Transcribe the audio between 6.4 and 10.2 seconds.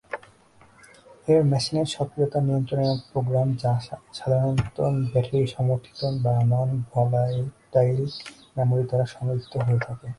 Non-volatile memory মধ্যে সংরক্ষিত হয়ে থাকে।